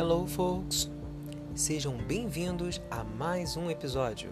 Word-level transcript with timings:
Hello, 0.00 0.28
folks! 0.28 0.88
Sejam 1.56 1.96
bem-vindos 1.96 2.80
a 2.88 3.02
mais 3.02 3.56
um 3.56 3.68
episódio. 3.68 4.30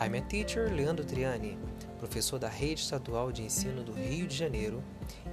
I'm 0.00 0.16
a 0.16 0.20
teacher 0.20 0.72
Leandro 0.72 1.04
Triani, 1.04 1.58
professor 1.98 2.38
da 2.38 2.48
Rede 2.48 2.82
Estadual 2.82 3.32
de 3.32 3.42
Ensino 3.42 3.82
do 3.82 3.92
Rio 3.92 4.28
de 4.28 4.36
Janeiro, 4.36 4.80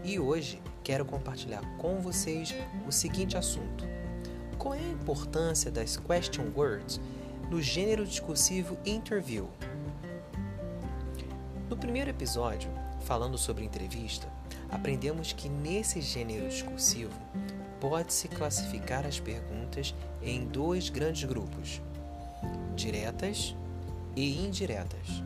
e 0.04 0.20
hoje 0.20 0.60
quero 0.84 1.06
compartilhar 1.06 1.62
com 1.78 2.00
vocês 2.00 2.56
o 2.88 2.92
seguinte 2.92 3.38
assunto: 3.38 3.86
Qual 4.58 4.74
é 4.74 4.80
a 4.80 4.94
importância 4.94 5.70
das 5.70 5.96
question 5.96 6.46
words 6.56 7.00
no 7.52 7.62
gênero 7.62 8.04
discursivo 8.04 8.76
interview? 8.84 9.48
No 11.70 11.78
primeiro 11.78 12.10
episódio, 12.10 12.72
falando 13.02 13.38
sobre 13.38 13.64
entrevista, 13.64 14.28
aprendemos 14.72 15.34
que 15.34 15.48
nesse 15.48 16.02
gênero 16.02 16.50
discursivo 16.50 17.14
pode-se 17.90 18.28
classificar 18.28 19.06
as 19.06 19.20
perguntas 19.20 19.94
em 20.20 20.48
dois 20.48 20.90
grandes 20.90 21.24
grupos: 21.24 21.80
diretas 22.76 23.56
e 24.16 24.44
indiretas. 24.44 25.24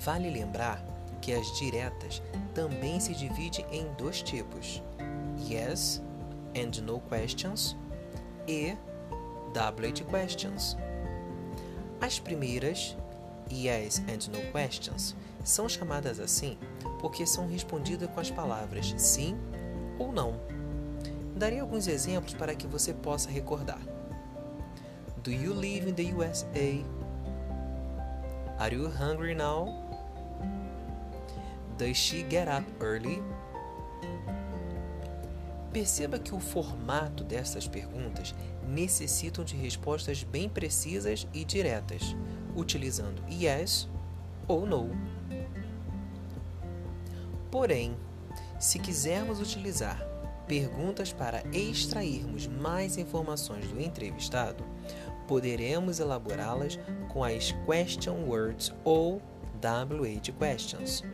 Vale 0.00 0.28
lembrar 0.28 0.84
que 1.22 1.32
as 1.32 1.56
diretas 1.56 2.20
também 2.52 2.98
se 2.98 3.14
dividem 3.14 3.64
em 3.70 3.86
dois 3.92 4.22
tipos: 4.22 4.82
yes 5.48 6.02
and 6.56 6.82
no 6.82 7.00
questions 7.02 7.76
e 8.48 8.76
double 9.54 9.92
questions. 10.10 10.76
As 12.00 12.18
primeiras, 12.18 12.96
yes 13.52 14.00
and 14.00 14.32
no 14.32 14.40
questions, 14.50 15.14
são 15.44 15.68
chamadas 15.68 16.18
assim 16.18 16.58
porque 17.00 17.24
são 17.24 17.46
respondidas 17.46 18.10
com 18.10 18.18
as 18.18 18.32
palavras 18.32 18.92
sim 18.98 19.36
ou 19.96 20.10
não. 20.10 20.47
Darei 21.38 21.60
alguns 21.60 21.86
exemplos 21.86 22.34
para 22.34 22.52
que 22.52 22.66
você 22.66 22.92
possa 22.92 23.30
recordar. 23.30 23.78
Do 25.22 25.30
you 25.30 25.54
live 25.54 25.88
in 25.88 25.94
the 25.94 26.12
USA? 26.12 26.84
Are 28.58 28.74
you 28.74 28.88
hungry 28.88 29.36
now? 29.36 29.72
Does 31.78 31.96
she 31.96 32.26
get 32.28 32.48
up 32.48 32.66
early? 32.84 33.22
Perceba 35.72 36.18
que 36.18 36.34
o 36.34 36.40
formato 36.40 37.22
dessas 37.22 37.68
perguntas 37.68 38.34
necessitam 38.66 39.44
de 39.44 39.54
respostas 39.54 40.24
bem 40.24 40.48
precisas 40.48 41.24
e 41.32 41.44
diretas, 41.44 42.16
utilizando 42.56 43.22
yes 43.30 43.88
ou 44.48 44.66
no. 44.66 44.90
Porém, 47.48 47.96
se 48.58 48.80
quisermos 48.80 49.38
utilizar 49.38 50.17
perguntas 50.48 51.12
para 51.12 51.44
extrairmos 51.52 52.46
mais 52.46 52.96
informações 52.96 53.68
do 53.68 53.80
entrevistado, 53.80 54.64
poderemos 55.28 56.00
elaborá-las 56.00 56.80
com 57.10 57.22
as 57.22 57.52
question 57.66 58.24
words 58.26 58.72
ou 58.82 59.20
WH 59.62 60.32
questions. 60.38 61.04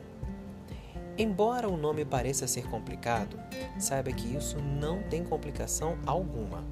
Embora 1.19 1.69
o 1.69 1.77
nome 1.77 2.05
pareça 2.05 2.47
ser 2.47 2.69
complicado, 2.69 3.39
saiba 3.79 4.13
que 4.13 4.37
isso 4.37 4.59
não 4.61 5.03
tem 5.03 5.25
complicação 5.25 5.99
alguma. 6.07 6.65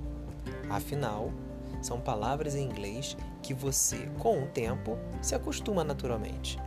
Afinal, 0.71 1.33
são 1.81 2.01
palavras 2.01 2.55
em 2.55 2.65
inglês 2.65 3.17
que 3.43 3.53
você, 3.53 4.09
com 4.19 4.43
o 4.43 4.47
tempo, 4.47 4.97
se 5.21 5.35
acostuma 5.35 5.83
naturalmente. 5.83 6.59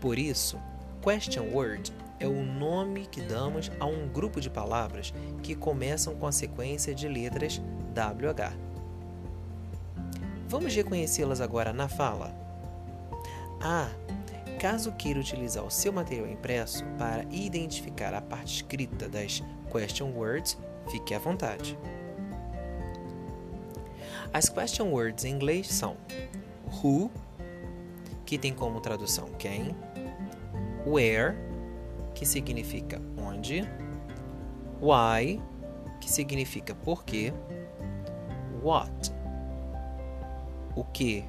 Por 0.00 0.18
isso, 0.18 0.58
question 1.02 1.54
word 1.54 1.92
é 2.20 2.28
o 2.28 2.44
nome 2.44 3.06
que 3.06 3.22
damos 3.22 3.72
a 3.80 3.86
um 3.86 4.06
grupo 4.06 4.40
de 4.40 4.50
palavras 4.50 5.12
que 5.42 5.54
começam 5.54 6.14
com 6.14 6.26
a 6.26 6.32
sequência 6.32 6.94
de 6.94 7.08
letras 7.08 7.60
WH. 7.94 8.54
Vamos 10.46 10.74
reconhecê-las 10.74 11.40
agora 11.40 11.72
na 11.72 11.88
fala. 11.88 12.34
Ah, 13.62 13.88
caso 14.60 14.92
queira 14.92 15.18
utilizar 15.18 15.64
o 15.64 15.70
seu 15.70 15.92
material 15.92 16.28
impresso 16.28 16.84
para 16.98 17.24
identificar 17.30 18.12
a 18.12 18.20
parte 18.20 18.56
escrita 18.56 19.08
das 19.08 19.42
question 19.70 20.10
words, 20.12 20.58
fique 20.90 21.14
à 21.14 21.18
vontade. 21.18 21.78
As 24.32 24.48
question 24.48 24.90
words 24.90 25.24
em 25.24 25.34
inglês 25.34 25.68
são 25.68 25.96
who, 26.82 27.10
que 28.26 28.38
tem 28.38 28.52
como 28.52 28.80
tradução 28.80 29.28
quem, 29.38 29.74
where, 30.86 31.34
que 32.14 32.26
significa 32.26 33.00
onde, 33.16 33.62
why, 34.80 35.40
que 36.00 36.10
significa 36.10 36.74
porquê, 36.74 37.32
what, 38.62 39.12
o 40.74 40.84
que, 40.84 41.24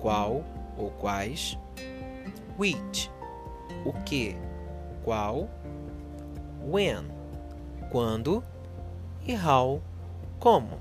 qual 0.00 0.44
ou 0.76 0.90
quais, 0.90 1.58
which, 2.58 3.10
o 3.84 3.92
que, 4.04 4.36
qual, 5.04 5.48
when, 6.64 7.04
quando 7.90 8.42
e 9.26 9.34
how, 9.34 9.80
como. 10.38 10.78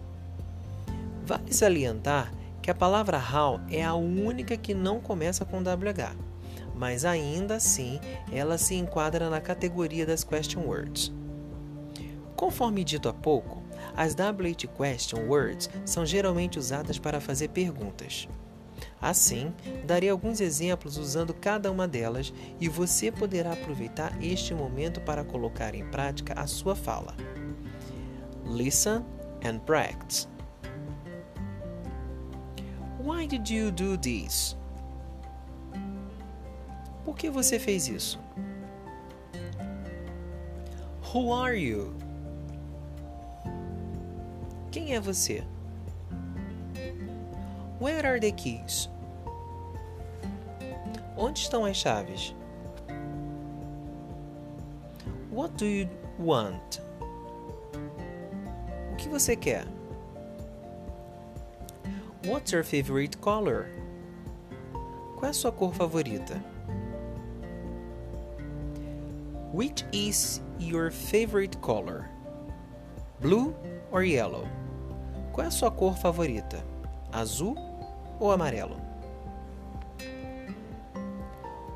Vale 1.25 1.53
salientar 1.53 2.33
que 2.61 2.71
a 2.71 2.75
palavra 2.75 3.17
how 3.17 3.59
é 3.69 3.83
a 3.83 3.93
única 3.93 4.57
que 4.57 4.73
não 4.73 4.99
começa 4.99 5.45
com 5.45 5.61
WH 5.61 6.30
mas 6.81 7.05
ainda 7.05 7.57
assim 7.57 7.99
ela 8.31 8.57
se 8.57 8.73
enquadra 8.73 9.29
na 9.29 9.39
categoria 9.39 10.03
das 10.03 10.23
question 10.23 10.63
words. 10.63 11.13
Conforme 12.35 12.83
dito 12.83 13.07
há 13.07 13.13
pouco, 13.13 13.61
as 13.95 14.15
WH 14.15 14.67
question 14.75 15.27
words 15.27 15.69
são 15.85 16.03
geralmente 16.07 16.57
usadas 16.57 16.97
para 16.97 17.21
fazer 17.21 17.49
perguntas. 17.49 18.27
Assim, 18.99 19.53
darei 19.85 20.09
alguns 20.09 20.41
exemplos 20.41 20.97
usando 20.97 21.35
cada 21.35 21.71
uma 21.71 21.87
delas 21.87 22.33
e 22.59 22.67
você 22.67 23.11
poderá 23.11 23.53
aproveitar 23.53 24.17
este 24.19 24.55
momento 24.55 24.99
para 25.01 25.23
colocar 25.23 25.75
em 25.75 25.85
prática 25.91 26.33
a 26.33 26.47
sua 26.47 26.75
fala. 26.75 27.15
Listen 28.43 29.05
and 29.45 29.59
practice. 29.67 30.27
Why 32.99 33.27
did 33.27 33.47
you 33.51 33.71
do 33.71 33.95
this? 33.99 34.59
Por 37.03 37.15
que 37.15 37.29
você 37.29 37.57
fez 37.57 37.87
isso? 37.87 38.19
Who 41.13 41.33
are 41.33 41.57
you? 41.57 41.93
Quem 44.71 44.93
é 44.95 44.99
você? 44.99 45.43
Where 47.81 48.07
are 48.07 48.19
the 48.19 48.31
keys? 48.31 48.89
Onde 51.17 51.39
estão 51.39 51.65
as 51.65 51.75
chaves? 51.75 52.33
What 55.31 55.57
do 55.57 55.65
you 55.65 55.89
want? 56.19 56.79
O 58.91 58.95
que 58.97 59.09
você 59.09 59.35
quer? 59.35 59.65
What's 62.25 62.51
your 62.51 62.63
favorite 62.63 63.17
color? 63.17 63.67
Qual 65.15 65.25
é 65.25 65.29
a 65.29 65.33
sua 65.33 65.51
cor 65.51 65.73
favorita? 65.73 66.50
Which 69.51 69.83
is 69.91 70.41
your 70.59 70.91
favorite 70.91 71.59
color? 71.61 72.09
Blue 73.19 73.53
or 73.91 74.03
yellow? 74.03 74.47
Qual 75.33 75.43
é 75.43 75.47
a 75.47 75.51
sua 75.51 75.69
cor 75.69 75.95
favorita? 75.97 76.63
Azul 77.11 77.57
ou 78.17 78.31
amarelo? 78.31 78.79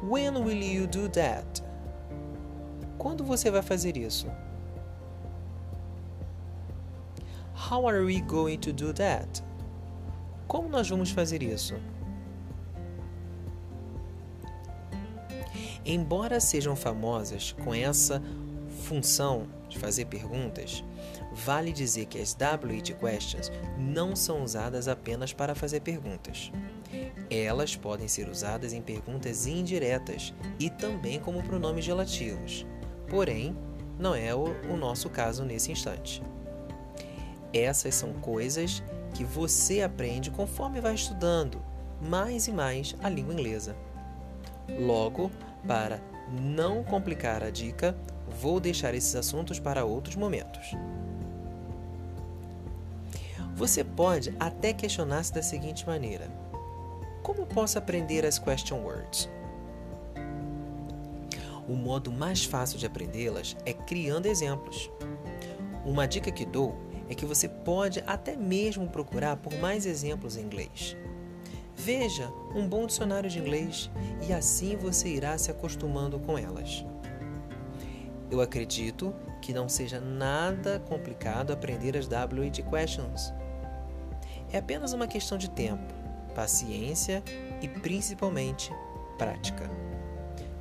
When 0.01 0.43
will 0.43 0.63
you 0.63 0.87
do 0.87 1.09
that? 1.09 1.61
Quando 2.97 3.25
você 3.25 3.51
vai 3.51 3.61
fazer 3.61 3.97
isso? 3.97 4.27
How 7.53 7.85
are 7.85 8.05
we 8.05 8.21
going 8.21 8.59
to 8.59 8.71
do 8.71 8.93
that? 8.93 9.41
Como 10.47 10.69
nós 10.69 10.89
vamos 10.89 11.11
fazer 11.11 11.43
isso? 11.43 11.75
Embora 15.85 16.39
sejam 16.39 16.75
famosas 16.75 17.55
com 17.63 17.73
essa 17.73 18.21
função 18.85 19.47
de 19.69 19.77
fazer 19.77 20.05
perguntas, 20.05 20.83
vale 21.31 21.71
dizer 21.71 22.05
que 22.05 22.19
as 22.19 22.33
WH 22.33 22.97
questions 22.99 23.51
não 23.77 24.15
são 24.15 24.43
usadas 24.43 24.87
apenas 24.87 25.31
para 25.31 25.53
fazer 25.53 25.81
perguntas. 25.81 26.51
Elas 27.29 27.75
podem 27.75 28.07
ser 28.07 28.27
usadas 28.29 28.73
em 28.73 28.81
perguntas 28.81 29.45
indiretas 29.45 30.33
e 30.59 30.69
também 30.69 31.19
como 31.19 31.43
pronomes 31.43 31.85
relativos. 31.85 32.65
Porém, 33.07 33.55
não 33.99 34.15
é 34.15 34.33
o, 34.33 34.45
o 34.71 34.77
nosso 34.77 35.09
caso 35.09 35.43
nesse 35.45 35.71
instante. 35.71 36.21
Essas 37.53 37.95
são 37.95 38.11
coisas 38.13 38.83
que 39.13 39.23
você 39.23 39.81
aprende 39.81 40.29
conforme 40.31 40.81
vai 40.81 40.93
estudando 40.93 41.61
mais 42.01 42.47
e 42.47 42.51
mais 42.51 42.95
a 43.01 43.07
língua 43.07 43.33
inglesa. 43.33 43.75
Logo, 44.79 45.31
para 45.67 46.01
não 46.31 46.83
complicar 46.83 47.43
a 47.43 47.49
dica, 47.49 47.95
vou 48.41 48.59
deixar 48.59 48.93
esses 48.93 49.15
assuntos 49.15 49.59
para 49.59 49.85
outros 49.85 50.15
momentos. 50.15 50.75
Você 53.55 53.83
pode 53.83 54.35
até 54.39 54.73
questionar-se 54.73 55.33
da 55.33 55.41
seguinte 55.41 55.85
maneira: 55.87 56.27
Como 57.23 57.45
posso 57.45 57.77
aprender 57.77 58.25
as 58.25 58.37
question 58.37 58.79
words? 58.79 59.29
O 61.67 61.73
modo 61.73 62.11
mais 62.11 62.43
fácil 62.43 62.77
de 62.77 62.85
aprendê-las 62.85 63.55
é 63.65 63.73
criando 63.73 64.27
exemplos. 64.27 64.91
Uma 65.85 66.07
dica 66.07 66.31
que 66.31 66.45
dou 66.45 66.75
é 67.09 67.15
que 67.15 67.25
você 67.25 67.47
pode 67.47 68.03
até 68.05 68.35
mesmo 68.35 68.87
procurar 68.89 69.37
por 69.37 69.53
mais 69.59 69.85
exemplos 69.85 70.35
em 70.37 70.41
inglês. 70.41 70.95
Veja 71.75 72.31
um 72.55 72.67
bom 72.67 72.85
dicionário 72.85 73.29
de 73.29 73.37
inglês 73.37 73.91
e 74.27 74.33
assim 74.33 74.75
você 74.75 75.09
irá 75.09 75.37
se 75.37 75.51
acostumando 75.51 76.19
com 76.19 76.37
elas. 76.37 76.85
Eu 78.31 78.41
acredito 78.41 79.13
que 79.41 79.53
não 79.53 79.69
seja 79.69 79.99
nada 79.99 80.79
complicado 80.79 81.51
aprender 81.51 81.95
as 81.95 82.07
WH 82.07 82.67
questions. 82.69 83.33
É 84.51 84.57
apenas 84.57 84.93
uma 84.93 85.05
questão 85.05 85.37
de 85.37 85.49
tempo, 85.49 85.93
paciência 86.33 87.21
e 87.61 87.67
principalmente 87.67 88.71
prática. 89.17 89.69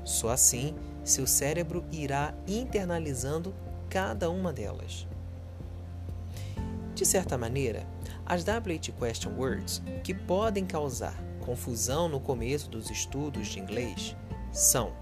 Só 0.04 0.30
assim 0.30 0.74
seu 1.02 1.26
cérebro 1.26 1.84
irá 1.92 2.34
internalizando 2.46 3.54
cada 3.88 4.30
uma 4.30 4.52
delas. 4.52 5.06
De 6.94 7.04
certa 7.04 7.36
maneira, 7.36 7.86
as 8.26 8.44
WH 8.44 8.92
question 8.98 9.32
words 9.36 9.82
que 10.02 10.14
podem 10.14 10.64
causar 10.64 11.14
confusão 11.44 12.08
no 12.08 12.18
começo 12.18 12.70
dos 12.70 12.90
estudos 12.90 13.48
de 13.48 13.60
inglês 13.60 14.16
são 14.50 14.92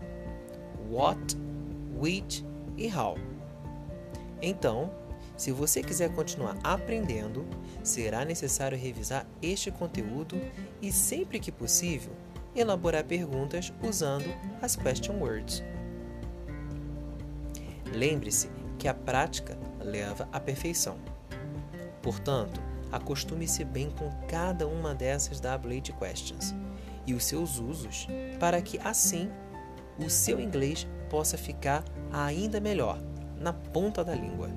what, 0.90 1.36
which 1.98 2.44
e 2.76 2.88
how. 2.88 3.16
Então, 4.40 4.92
se 5.36 5.52
você 5.52 5.82
quiser 5.82 6.12
continuar 6.14 6.56
aprendendo, 6.62 7.46
será 7.82 8.24
necessário 8.24 8.76
revisar 8.76 9.26
este 9.40 9.70
conteúdo 9.70 10.40
e, 10.80 10.92
sempre 10.92 11.38
que 11.38 11.52
possível, 11.52 12.12
elaborar 12.54 13.04
perguntas 13.04 13.72
usando 13.82 14.26
as 14.60 14.76
question 14.76 15.16
words. 15.18 15.62
Lembre-se 17.92 18.50
que 18.78 18.88
a 18.88 18.94
prática 18.94 19.56
leva 19.80 20.28
à 20.32 20.40
perfeição. 20.40 20.96
Portanto, 22.02 22.60
acostume-se 22.92 23.64
bem 23.64 23.90
com 23.90 24.10
cada 24.28 24.68
uma 24.68 24.94
dessas 24.94 25.40
WH 25.40 25.98
questions 25.98 26.54
e 27.06 27.14
os 27.14 27.24
seus 27.24 27.58
usos, 27.58 28.06
para 28.38 28.60
que 28.60 28.78
assim 28.84 29.30
o 29.98 30.08
seu 30.08 30.38
inglês 30.38 30.86
possa 31.10 31.36
ficar 31.36 31.84
ainda 32.12 32.60
melhor 32.60 32.98
na 33.38 33.52
ponta 33.52 34.04
da 34.04 34.14
língua. 34.14 34.48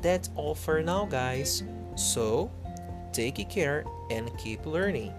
That's 0.00 0.30
all 0.36 0.54
for 0.54 0.82
now, 0.82 1.06
guys. 1.06 1.64
So, 1.96 2.50
take 3.12 3.44
care 3.46 3.84
and 4.10 4.30
keep 4.36 4.68
learning. 4.68 5.12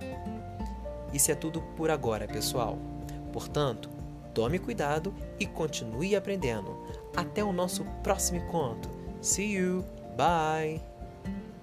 Isso 1.13 1.31
é 1.31 1.35
tudo 1.35 1.61
por 1.75 1.89
agora, 1.89 2.27
pessoal. 2.27 2.77
Portanto, 3.33 3.89
tome 4.33 4.59
cuidado 4.59 5.13
e 5.39 5.45
continue 5.45 6.15
aprendendo. 6.15 6.77
Até 7.15 7.43
o 7.43 7.51
nosso 7.51 7.83
próximo 8.03 8.39
encontro. 8.39 8.91
See 9.21 9.53
you! 9.53 9.83
Bye. 10.15 10.94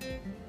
Thank 0.02 0.26
you. 0.26 0.41